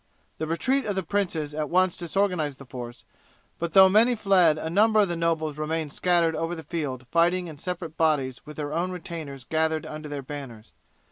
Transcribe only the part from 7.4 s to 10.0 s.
in separate bodies with their own retainers gathered